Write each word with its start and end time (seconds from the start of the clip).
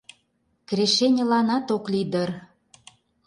Крешеньыланат 0.69 1.65
ок 1.75 1.85
лий 1.91 2.07
дыр... 2.11 2.29